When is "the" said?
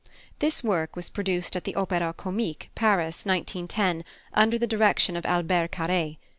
1.63-1.73, 4.57-4.65